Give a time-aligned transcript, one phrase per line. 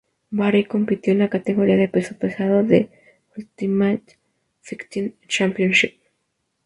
[0.31, 2.89] Barry compitió en la categoría de peso pesado de
[3.37, 4.17] Ultimate
[4.61, 6.01] Fighting Championship.